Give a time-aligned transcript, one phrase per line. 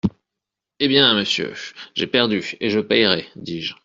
[0.79, 1.53] Eh bien, monsieur,
[1.93, 3.75] j'ai perdu et je payerai, dis-je.